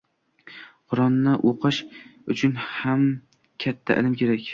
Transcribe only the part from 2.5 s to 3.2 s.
ham